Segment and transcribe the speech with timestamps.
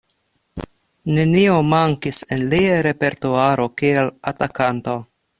[1.17, 4.97] Nenio mankis en lia repertuaro kiel atakanto.